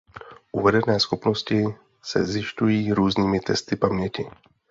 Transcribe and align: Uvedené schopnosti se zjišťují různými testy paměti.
Uvedené 0.51 0.99
schopnosti 0.99 1.63
se 2.03 2.25
zjišťují 2.25 2.91
různými 2.93 3.39
testy 3.39 3.75
paměti. 3.75 4.25